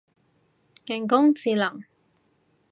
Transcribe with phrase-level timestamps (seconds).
[0.85, 1.83] 人工智能